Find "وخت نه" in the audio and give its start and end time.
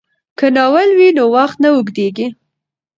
1.35-1.69